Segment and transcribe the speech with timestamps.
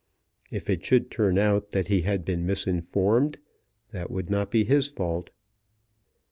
[0.49, 3.37] If it should turn out that he had been misinformed,
[3.91, 5.29] that would not be his fault.